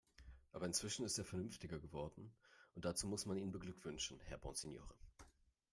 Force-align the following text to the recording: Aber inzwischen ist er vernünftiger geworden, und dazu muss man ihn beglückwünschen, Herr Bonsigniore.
Aber 0.51 0.65
inzwischen 0.65 1.05
ist 1.05 1.19
er 1.19 1.25
vernünftiger 1.25 1.77
geworden, 1.77 2.33
und 2.73 2.85
dazu 2.85 3.05
muss 3.05 3.27
man 3.27 3.37
ihn 3.37 3.51
beglückwünschen, 3.51 4.19
Herr 4.21 4.39
Bonsigniore. 4.39 4.95